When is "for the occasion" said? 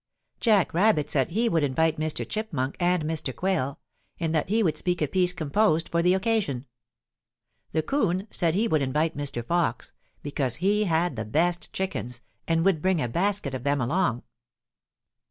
5.89-6.65